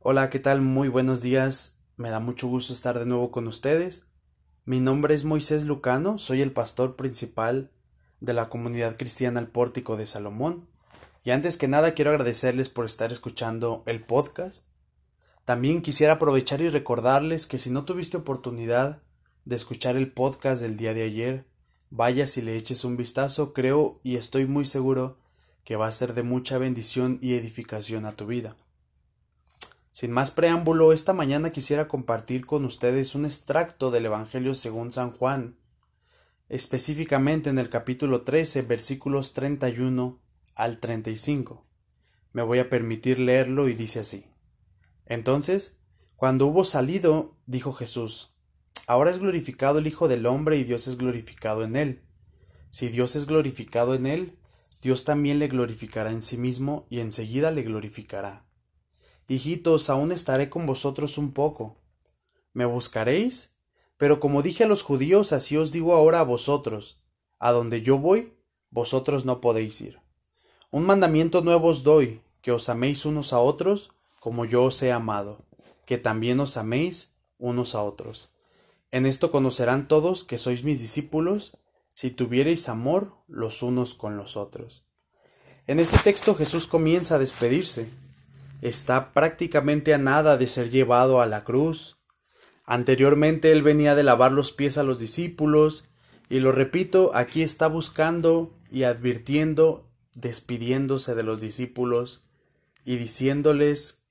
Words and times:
Hola, 0.00 0.30
¿qué 0.30 0.38
tal? 0.38 0.60
Muy 0.60 0.88
buenos 0.88 1.20
días. 1.20 1.78
Me 1.96 2.10
da 2.10 2.20
mucho 2.20 2.46
gusto 2.46 2.72
estar 2.72 2.98
de 2.98 3.06
nuevo 3.06 3.32
con 3.32 3.48
ustedes. 3.48 4.06
Mi 4.64 4.78
nombre 4.78 5.14
es 5.14 5.24
Moisés 5.24 5.64
Lucano, 5.64 6.18
soy 6.18 6.42
el 6.42 6.52
pastor 6.52 6.94
principal 6.94 7.72
de 8.20 8.32
la 8.32 8.48
comunidad 8.48 8.96
cristiana 8.96 9.40
El 9.40 9.48
Pórtico 9.48 9.96
de 9.96 10.06
Salomón. 10.06 10.68
Y 11.24 11.32
antes 11.32 11.56
que 11.56 11.66
nada 11.66 11.94
quiero 11.94 12.10
agradecerles 12.12 12.68
por 12.68 12.86
estar 12.86 13.10
escuchando 13.10 13.82
el 13.86 14.00
podcast. 14.00 14.66
También 15.44 15.82
quisiera 15.82 16.12
aprovechar 16.14 16.60
y 16.60 16.68
recordarles 16.68 17.48
que 17.48 17.58
si 17.58 17.70
no 17.70 17.84
tuviste 17.84 18.16
oportunidad 18.16 19.02
de 19.44 19.56
escuchar 19.56 19.96
el 19.96 20.12
podcast 20.12 20.62
del 20.62 20.76
día 20.76 20.94
de 20.94 21.02
ayer, 21.02 21.46
vayas 21.90 22.36
y 22.36 22.42
le 22.42 22.56
eches 22.56 22.84
un 22.84 22.96
vistazo, 22.96 23.52
creo 23.52 23.98
y 24.04 24.16
estoy 24.16 24.46
muy 24.46 24.66
seguro 24.66 25.18
que 25.64 25.74
va 25.74 25.88
a 25.88 25.92
ser 25.92 26.14
de 26.14 26.22
mucha 26.22 26.58
bendición 26.58 27.18
y 27.20 27.34
edificación 27.34 28.06
a 28.06 28.12
tu 28.12 28.26
vida. 28.26 28.56
Sin 29.96 30.12
más 30.12 30.30
preámbulo, 30.30 30.92
esta 30.92 31.14
mañana 31.14 31.48
quisiera 31.48 31.88
compartir 31.88 32.44
con 32.44 32.66
ustedes 32.66 33.14
un 33.14 33.24
extracto 33.24 33.90
del 33.90 34.04
Evangelio 34.04 34.52
según 34.52 34.92
San 34.92 35.10
Juan, 35.10 35.56
específicamente 36.50 37.48
en 37.48 37.58
el 37.58 37.70
capítulo 37.70 38.20
13, 38.20 38.60
versículos 38.60 39.32
31 39.32 40.20
al 40.54 40.80
35. 40.80 41.64
Me 42.34 42.42
voy 42.42 42.58
a 42.58 42.68
permitir 42.68 43.18
leerlo 43.18 43.70
y 43.70 43.72
dice 43.72 44.00
así. 44.00 44.26
Entonces, 45.06 45.78
cuando 46.16 46.46
hubo 46.46 46.66
salido, 46.66 47.34
dijo 47.46 47.72
Jesús, 47.72 48.36
Ahora 48.86 49.10
es 49.10 49.18
glorificado 49.18 49.78
el 49.78 49.86
Hijo 49.86 50.08
del 50.08 50.26
Hombre 50.26 50.58
y 50.58 50.64
Dios 50.64 50.88
es 50.88 50.98
glorificado 50.98 51.64
en 51.64 51.74
él. 51.74 52.02
Si 52.68 52.90
Dios 52.90 53.16
es 53.16 53.24
glorificado 53.24 53.94
en 53.94 54.04
él, 54.04 54.38
Dios 54.82 55.06
también 55.06 55.38
le 55.38 55.48
glorificará 55.48 56.10
en 56.10 56.20
sí 56.20 56.36
mismo 56.36 56.86
y 56.90 57.00
enseguida 57.00 57.50
le 57.50 57.62
glorificará. 57.62 58.45
Hijitos, 59.28 59.90
aún 59.90 60.12
estaré 60.12 60.48
con 60.48 60.66
vosotros 60.66 61.18
un 61.18 61.32
poco. 61.32 61.76
¿Me 62.52 62.64
buscaréis? 62.64 63.52
Pero 63.96 64.20
como 64.20 64.42
dije 64.42 64.64
a 64.64 64.68
los 64.68 64.82
judíos, 64.82 65.32
así 65.32 65.56
os 65.56 65.72
digo 65.72 65.94
ahora 65.94 66.20
a 66.20 66.24
vosotros, 66.24 67.00
a 67.38 67.50
donde 67.52 67.82
yo 67.82 67.98
voy, 67.98 68.34
vosotros 68.70 69.24
no 69.24 69.40
podéis 69.40 69.80
ir. 69.80 70.00
Un 70.70 70.84
mandamiento 70.84 71.42
nuevo 71.42 71.68
os 71.68 71.82
doy, 71.82 72.20
que 72.42 72.52
os 72.52 72.68
améis 72.68 73.06
unos 73.06 73.32
a 73.32 73.38
otros, 73.40 73.90
como 74.20 74.44
yo 74.44 74.64
os 74.64 74.82
he 74.82 74.92
amado, 74.92 75.38
que 75.86 75.98
también 75.98 76.40
os 76.40 76.56
améis 76.56 77.12
unos 77.38 77.74
a 77.74 77.82
otros. 77.82 78.30
En 78.90 79.06
esto 79.06 79.30
conocerán 79.30 79.88
todos 79.88 80.24
que 80.24 80.38
sois 80.38 80.62
mis 80.62 80.80
discípulos, 80.80 81.56
si 81.92 82.10
tuviereis 82.10 82.68
amor 82.68 83.16
los 83.26 83.62
unos 83.62 83.94
con 83.94 84.16
los 84.16 84.36
otros. 84.36 84.84
En 85.66 85.80
este 85.80 85.98
texto 85.98 86.34
Jesús 86.34 86.66
comienza 86.66 87.16
a 87.16 87.18
despedirse. 87.18 87.90
Está 88.62 89.12
prácticamente 89.12 89.94
a 89.94 89.98
nada 89.98 90.36
de 90.36 90.46
ser 90.46 90.70
llevado 90.70 91.20
a 91.20 91.26
la 91.26 91.44
cruz. 91.44 91.98
Anteriormente 92.64 93.52
él 93.52 93.62
venía 93.62 93.94
de 93.94 94.02
lavar 94.02 94.32
los 94.32 94.52
pies 94.52 94.78
a 94.78 94.82
los 94.82 94.98
discípulos, 94.98 95.84
y 96.28 96.40
lo 96.40 96.52
repito, 96.52 97.12
aquí 97.14 97.42
está 97.42 97.68
buscando 97.68 98.52
y 98.70 98.82
advirtiendo, 98.82 99.88
despidiéndose 100.14 101.14
de 101.14 101.22
los 101.22 101.40
discípulos 101.40 102.24
y 102.84 102.96
diciéndoles 102.96 104.02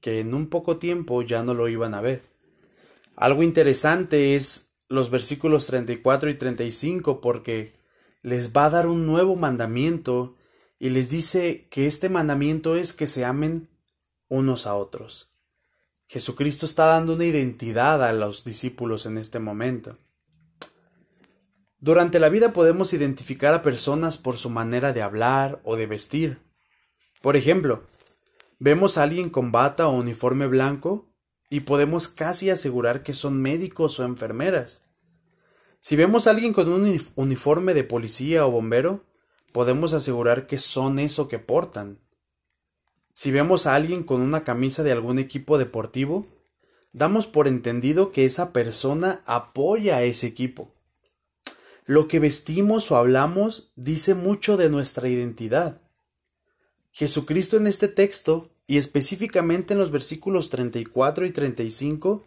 que 0.00 0.20
en 0.20 0.34
un 0.34 0.48
poco 0.48 0.76
tiempo 0.76 1.22
ya 1.22 1.42
no 1.42 1.54
lo 1.54 1.68
iban 1.68 1.94
a 1.94 2.00
ver. 2.00 2.22
Algo 3.16 3.42
interesante 3.42 4.36
es 4.36 4.72
los 4.88 5.10
versículos 5.10 5.66
34 5.66 6.30
y 6.30 6.34
35 6.34 7.20
porque 7.20 7.72
les 8.22 8.52
va 8.52 8.66
a 8.66 8.70
dar 8.70 8.86
un 8.86 9.06
nuevo 9.06 9.36
mandamiento 9.36 10.34
y 10.78 10.90
les 10.90 11.10
dice 11.10 11.66
que 11.70 11.86
este 11.86 12.08
mandamiento 12.08 12.76
es 12.76 12.92
que 12.92 13.06
se 13.06 13.24
amen 13.24 13.68
unos 14.28 14.66
a 14.66 14.74
otros. 14.74 15.34
Jesucristo 16.06 16.66
está 16.66 16.86
dando 16.86 17.14
una 17.14 17.24
identidad 17.24 18.04
a 18.04 18.12
los 18.12 18.44
discípulos 18.44 19.06
en 19.06 19.18
este 19.18 19.38
momento. 19.38 19.96
Durante 21.80 22.18
la 22.18 22.28
vida 22.28 22.52
podemos 22.52 22.92
identificar 22.92 23.52
a 23.52 23.62
personas 23.62 24.16
por 24.16 24.36
su 24.36 24.48
manera 24.48 24.92
de 24.92 25.02
hablar 25.02 25.60
o 25.64 25.76
de 25.76 25.86
vestir. 25.86 26.40
Por 27.20 27.36
ejemplo, 27.36 27.86
vemos 28.58 28.96
a 28.96 29.02
alguien 29.02 29.28
con 29.28 29.52
bata 29.52 29.88
o 29.88 29.92
uniforme 29.92 30.46
blanco 30.46 31.10
y 31.50 31.60
podemos 31.60 32.08
casi 32.08 32.50
asegurar 32.50 33.02
que 33.02 33.12
son 33.12 33.40
médicos 33.40 34.00
o 34.00 34.04
enfermeras. 34.04 34.82
Si 35.80 35.96
vemos 35.96 36.26
a 36.26 36.30
alguien 36.30 36.54
con 36.54 36.68
un 36.68 36.98
uniforme 37.16 37.74
de 37.74 37.84
policía 37.84 38.46
o 38.46 38.50
bombero, 38.50 39.04
podemos 39.52 39.92
asegurar 39.92 40.46
que 40.46 40.58
son 40.58 40.98
eso 40.98 41.28
que 41.28 41.38
portan. 41.38 42.00
Si 43.14 43.30
vemos 43.30 43.66
a 43.66 43.76
alguien 43.76 44.02
con 44.02 44.20
una 44.20 44.44
camisa 44.44 44.82
de 44.82 44.92
algún 44.92 45.18
equipo 45.18 45.56
deportivo, 45.56 46.26
damos 46.92 47.28
por 47.28 47.48
entendido 47.48 48.10
que 48.12 48.24
esa 48.24 48.52
persona 48.52 49.22
apoya 49.24 49.96
a 49.96 50.02
ese 50.02 50.26
equipo. 50.26 50.72
Lo 51.86 52.08
que 52.08 52.18
vestimos 52.18 52.90
o 52.90 52.96
hablamos 52.96 53.70
dice 53.76 54.14
mucho 54.14 54.56
de 54.56 54.68
nuestra 54.68 55.08
identidad. 55.08 55.80
Jesucristo 56.92 57.56
en 57.56 57.68
este 57.68 57.88
texto 57.88 58.50
y 58.66 58.78
específicamente 58.78 59.74
en 59.74 59.78
los 59.78 59.90
versículos 59.90 60.50
34 60.50 61.26
y 61.26 61.30
35, 61.30 62.24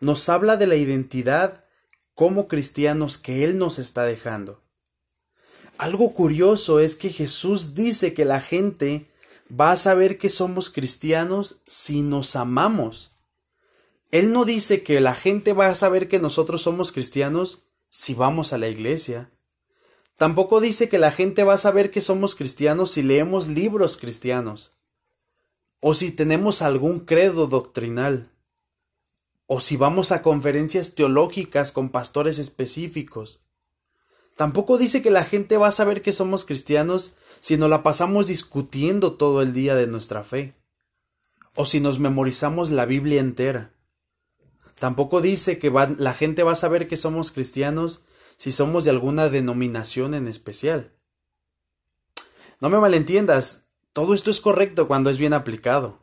nos 0.00 0.28
habla 0.28 0.56
de 0.56 0.66
la 0.66 0.76
identidad 0.76 1.64
como 2.14 2.48
cristianos 2.48 3.18
que 3.18 3.44
Él 3.44 3.58
nos 3.58 3.78
está 3.78 4.04
dejando. 4.04 4.60
Algo 5.78 6.12
curioso 6.12 6.80
es 6.80 6.96
que 6.96 7.08
Jesús 7.08 7.74
dice 7.74 8.12
que 8.12 8.26
la 8.26 8.40
gente 8.40 9.06
va 9.58 9.72
a 9.72 9.76
saber 9.76 10.18
que 10.18 10.28
somos 10.28 10.70
cristianos 10.70 11.60
si 11.66 12.02
nos 12.02 12.36
amamos. 12.36 13.10
Él 14.10 14.32
no 14.32 14.44
dice 14.44 14.82
que 14.82 15.00
la 15.00 15.14
gente 15.14 15.52
va 15.52 15.66
a 15.66 15.74
saber 15.74 16.08
que 16.08 16.18
nosotros 16.18 16.62
somos 16.62 16.92
cristianos 16.92 17.62
si 17.88 18.14
vamos 18.14 18.52
a 18.52 18.58
la 18.58 18.68
iglesia. 18.68 19.30
Tampoco 20.16 20.60
dice 20.60 20.88
que 20.88 20.98
la 20.98 21.10
gente 21.10 21.44
va 21.44 21.54
a 21.54 21.58
saber 21.58 21.90
que 21.90 22.00
somos 22.00 22.34
cristianos 22.34 22.92
si 22.92 23.02
leemos 23.02 23.48
libros 23.48 23.96
cristianos 23.96 24.72
o 25.80 25.94
si 25.94 26.10
tenemos 26.10 26.60
algún 26.62 27.00
credo 27.00 27.46
doctrinal, 27.46 28.30
o 29.46 29.60
si 29.60 29.76
vamos 29.76 30.12
a 30.12 30.22
conferencias 30.22 30.94
teológicas 30.94 31.72
con 31.72 31.88
pastores 31.88 32.38
específicos. 32.38 33.40
Tampoco 34.36 34.78
dice 34.78 35.02
que 35.02 35.10
la 35.10 35.24
gente 35.24 35.56
va 35.58 35.68
a 35.68 35.72
saber 35.72 36.02
que 36.02 36.12
somos 36.12 36.44
cristianos 36.44 37.12
si 37.40 37.56
nos 37.56 37.68
la 37.68 37.82
pasamos 37.82 38.26
discutiendo 38.26 39.14
todo 39.14 39.42
el 39.42 39.52
día 39.52 39.74
de 39.74 39.86
nuestra 39.86 40.24
fe, 40.24 40.54
o 41.54 41.66
si 41.66 41.80
nos 41.80 41.98
memorizamos 41.98 42.70
la 42.70 42.86
Biblia 42.86 43.20
entera. 43.20 43.74
Tampoco 44.78 45.20
dice 45.20 45.58
que 45.58 45.70
la 45.70 46.14
gente 46.14 46.42
va 46.42 46.52
a 46.52 46.56
saber 46.56 46.88
que 46.88 46.96
somos 46.96 47.32
cristianos 47.32 48.02
si 48.38 48.50
somos 48.50 48.84
de 48.84 48.90
alguna 48.90 49.28
denominación 49.28 50.14
en 50.14 50.26
especial. 50.26 50.94
No 52.60 52.70
me 52.70 52.78
malentiendas, 52.78 53.66
todo 53.92 54.14
esto 54.14 54.30
es 54.30 54.40
correcto 54.40 54.88
cuando 54.88 55.10
es 55.10 55.18
bien 55.18 55.34
aplicado. 55.34 55.98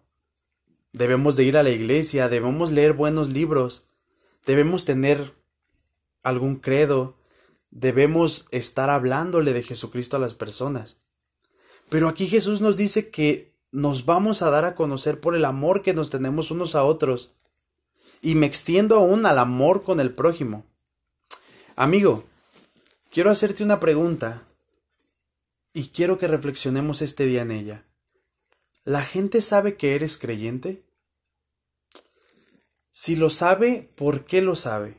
Debemos 0.94 1.35
de 1.35 1.44
ir 1.44 1.57
a 1.57 1.63
la 1.63 1.71
iglesia, 1.71 2.29
debemos 2.29 2.71
leer 2.71 2.94
buenos 2.94 3.33
libros, 3.33 3.85
debemos 4.45 4.85
tener 4.85 5.35
algún 6.21 6.57
credo, 6.57 7.16
debemos 7.77 8.47
estar 8.49 8.89
hablándole 8.89 9.53
de 9.53 9.61
Jesucristo 9.61 10.17
a 10.17 10.19
las 10.19 10.33
personas. 10.33 10.97
Pero 11.89 12.09
aquí 12.09 12.27
Jesús 12.27 12.59
nos 12.59 12.75
dice 12.75 13.11
que 13.11 13.53
nos 13.71 14.05
vamos 14.05 14.41
a 14.41 14.49
dar 14.49 14.65
a 14.65 14.73
conocer 14.73 15.19
por 15.19 15.35
el 15.35 15.45
amor 15.45 15.83
que 15.83 15.93
nos 15.93 16.09
tenemos 16.09 16.49
unos 16.49 16.73
a 16.73 16.83
otros. 16.83 17.35
Y 18.19 18.33
me 18.33 18.47
extiendo 18.47 18.95
aún 18.95 19.27
al 19.27 19.38
amor 19.38 19.83
con 19.83 19.99
el 19.99 20.13
prójimo. 20.13 20.65
Amigo, 21.75 22.23
quiero 23.11 23.29
hacerte 23.29 23.63
una 23.63 23.79
pregunta 23.79 24.44
y 25.71 25.89
quiero 25.89 26.17
que 26.17 26.27
reflexionemos 26.27 27.03
este 27.03 27.27
día 27.27 27.44
en 27.44 27.51
ella. 27.51 27.85
¿La 28.85 29.03
gente 29.03 29.44
sabe 29.44 29.77
que 29.77 29.94
eres 29.94 30.17
creyente? 30.17 30.81
Si 32.89 33.15
lo 33.15 33.30
sabe, 33.30 33.88
¿por 33.95 34.25
qué 34.25 34.41
lo 34.41 34.56
sabe? 34.56 34.97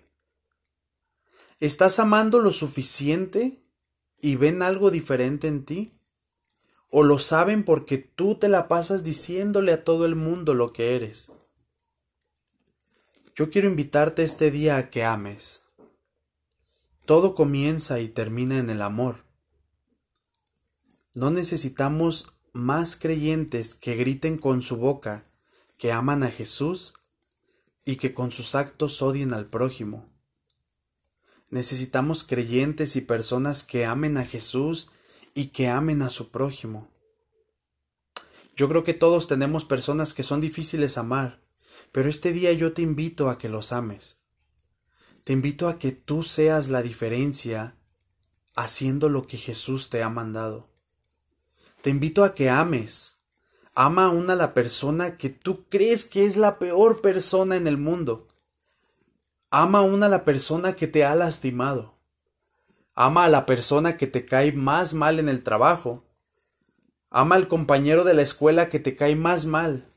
¿Estás 1.60 1.98
amando 1.98 2.38
lo 2.38 2.52
suficiente 2.52 3.60
y 4.20 4.36
ven 4.36 4.62
algo 4.62 4.92
diferente 4.92 5.48
en 5.48 5.64
ti? 5.64 5.90
¿O 6.88 7.02
lo 7.02 7.18
saben 7.18 7.64
porque 7.64 7.98
tú 7.98 8.36
te 8.36 8.48
la 8.48 8.68
pasas 8.68 9.02
diciéndole 9.02 9.72
a 9.72 9.82
todo 9.82 10.06
el 10.06 10.14
mundo 10.14 10.54
lo 10.54 10.72
que 10.72 10.94
eres? 10.94 11.32
Yo 13.34 13.50
quiero 13.50 13.68
invitarte 13.68 14.22
este 14.22 14.52
día 14.52 14.76
a 14.76 14.90
que 14.90 15.04
ames. 15.04 15.62
Todo 17.04 17.34
comienza 17.34 17.98
y 17.98 18.08
termina 18.08 18.58
en 18.58 18.70
el 18.70 18.80
amor. 18.80 19.24
No 21.14 21.30
necesitamos 21.30 22.34
más 22.52 22.96
creyentes 22.96 23.74
que 23.74 23.96
griten 23.96 24.38
con 24.38 24.62
su 24.62 24.76
boca 24.76 25.26
que 25.76 25.90
aman 25.90 26.22
a 26.22 26.30
Jesús 26.30 26.94
y 27.84 27.96
que 27.96 28.14
con 28.14 28.30
sus 28.30 28.54
actos 28.54 29.02
odien 29.02 29.32
al 29.32 29.46
prójimo. 29.46 30.17
Necesitamos 31.50 32.24
creyentes 32.24 32.96
y 32.96 33.00
personas 33.00 33.64
que 33.64 33.86
amen 33.86 34.18
a 34.18 34.24
Jesús 34.24 34.90
y 35.34 35.46
que 35.46 35.68
amen 35.68 36.02
a 36.02 36.10
su 36.10 36.30
prójimo. 36.30 36.88
Yo 38.56 38.68
creo 38.68 38.84
que 38.84 38.92
todos 38.92 39.28
tenemos 39.28 39.64
personas 39.64 40.14
que 40.14 40.22
son 40.22 40.40
difíciles 40.40 40.98
amar, 40.98 41.40
Pero 41.90 42.10
este 42.10 42.32
día 42.32 42.52
yo 42.52 42.72
te 42.72 42.82
invito 42.82 43.30
a 43.30 43.38
que 43.38 43.48
los 43.48 43.72
ames. 43.72 44.18
Te 45.24 45.32
invito 45.32 45.68
a 45.68 45.78
que 45.78 45.92
tú 45.92 46.22
seas 46.22 46.68
la 46.68 46.82
diferencia 46.82 47.76
haciendo 48.54 49.08
lo 49.08 49.22
que 49.22 49.38
Jesús 49.38 49.88
te 49.88 50.02
ha 50.02 50.10
mandado. 50.10 50.68
Te 51.80 51.90
invito 51.90 52.24
a 52.24 52.34
que 52.34 52.50
ames. 52.50 53.20
Ama 53.74 54.06
aún 54.06 54.28
a 54.28 54.36
la 54.36 54.52
persona 54.52 55.16
que 55.16 55.30
tú 55.30 55.66
crees 55.68 56.04
que 56.04 56.26
es 56.26 56.36
la 56.36 56.58
peor 56.58 57.00
persona 57.00 57.56
en 57.56 57.68
el 57.68 57.78
mundo. 57.78 58.26
Ama 59.50 59.78
aún 59.78 60.02
a 60.02 60.08
la 60.08 60.24
persona 60.24 60.74
que 60.74 60.86
te 60.86 61.04
ha 61.04 61.14
lastimado. 61.14 61.98
Ama 62.94 63.24
a 63.24 63.28
la 63.28 63.46
persona 63.46 63.96
que 63.96 64.06
te 64.06 64.24
cae 64.24 64.52
más 64.52 64.92
mal 64.92 65.18
en 65.18 65.28
el 65.28 65.42
trabajo. 65.42 66.04
Ama 67.10 67.36
al 67.36 67.48
compañero 67.48 68.04
de 68.04 68.12
la 68.12 68.22
escuela 68.22 68.68
que 68.68 68.78
te 68.78 68.94
cae 68.94 69.16
más 69.16 69.46
mal. 69.46 69.90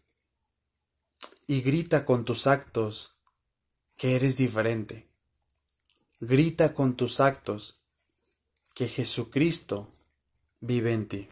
Y 1.47 1.61
grita 1.61 2.05
con 2.05 2.23
tus 2.23 2.47
actos 2.47 3.17
que 3.97 4.15
eres 4.15 4.37
diferente. 4.37 5.09
Grita 6.21 6.73
con 6.73 6.95
tus 6.95 7.19
actos 7.19 7.81
que 8.73 8.87
Jesucristo 8.87 9.89
vive 10.61 10.93
en 10.93 11.07
ti. 11.07 11.27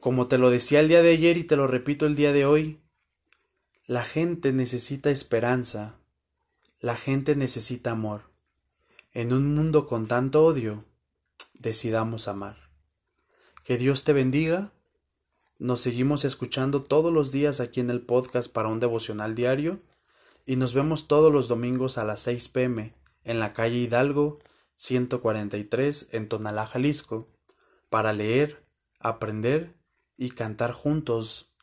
Como 0.00 0.28
te 0.28 0.36
lo 0.36 0.50
decía 0.50 0.80
el 0.80 0.88
día 0.88 1.00
de 1.00 1.12
ayer 1.12 1.38
y 1.38 1.44
te 1.44 1.56
lo 1.56 1.66
repito 1.66 2.04
el 2.04 2.14
día 2.14 2.32
de 2.32 2.44
hoy, 2.44 2.83
la 3.86 4.02
gente 4.02 4.52
necesita 4.52 5.10
esperanza, 5.10 5.98
la 6.80 6.96
gente 6.96 7.36
necesita 7.36 7.90
amor. 7.90 8.30
En 9.12 9.34
un 9.34 9.54
mundo 9.54 9.86
con 9.86 10.06
tanto 10.06 10.42
odio, 10.42 10.86
decidamos 11.52 12.26
amar. 12.26 12.70
Que 13.62 13.76
Dios 13.76 14.04
te 14.04 14.14
bendiga. 14.14 14.72
Nos 15.58 15.82
seguimos 15.82 16.24
escuchando 16.24 16.82
todos 16.82 17.12
los 17.12 17.30
días 17.30 17.60
aquí 17.60 17.80
en 17.80 17.90
el 17.90 18.00
podcast 18.00 18.50
para 18.50 18.68
un 18.68 18.80
devocional 18.80 19.34
diario 19.34 19.82
y 20.46 20.56
nos 20.56 20.72
vemos 20.72 21.06
todos 21.06 21.30
los 21.30 21.46
domingos 21.46 21.98
a 21.98 22.04
las 22.04 22.20
6 22.20 22.48
pm 22.48 22.94
en 23.22 23.38
la 23.38 23.52
calle 23.52 23.76
Hidalgo 23.76 24.38
143 24.76 26.08
en 26.12 26.28
Tonalá, 26.30 26.66
Jalisco, 26.66 27.28
para 27.90 28.14
leer, 28.14 28.64
aprender 28.98 29.74
y 30.16 30.30
cantar 30.30 30.72
juntos 30.72 31.53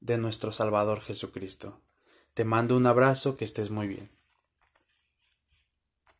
de 0.00 0.18
nuestro 0.18 0.52
Salvador 0.52 1.00
Jesucristo. 1.00 1.80
Te 2.34 2.44
mando 2.44 2.76
un 2.76 2.86
abrazo, 2.86 3.36
que 3.36 3.44
estés 3.44 3.70
muy 3.70 3.86
bien. 3.86 4.10